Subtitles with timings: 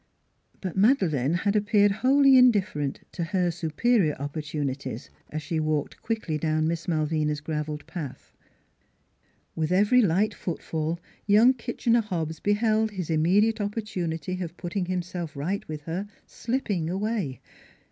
[0.61, 6.67] But Madeleine had appeared wholly indifferent to her superior opportunities, as she walked quickly down
[6.67, 8.33] Miss Malvina's graveled path.
[9.55, 15.35] With every light footfall young Kitchener Hobbs beheld his immediate opportunity of putting him self
[15.35, 17.39] right with her slipping away.